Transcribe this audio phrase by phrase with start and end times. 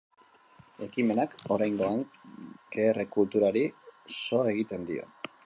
[0.85, 2.01] Ekimenak oraingoan
[2.77, 3.65] queer kulturari
[4.25, 5.09] so egiten dio.